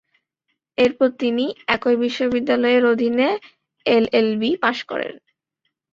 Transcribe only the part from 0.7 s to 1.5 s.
এরপর তিনি